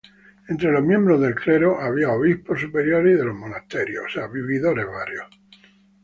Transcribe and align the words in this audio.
Entre 0.49 0.71
los 0.71 0.83
miembros 0.83 1.21
del 1.21 1.35
clero, 1.35 1.79
había 1.79 2.09
obispos 2.09 2.59
superiores 2.61 3.13
y 3.13 3.17
de 3.19 3.25
los 3.25 3.35
monasterios. 3.35 4.17